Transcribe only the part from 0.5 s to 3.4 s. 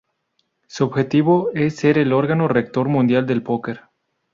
Su objetivo es ser el órgano rector mundial